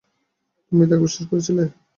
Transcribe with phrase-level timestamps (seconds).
[0.65, 1.63] তুমি তাকে বিশ্বাস করেছিলে?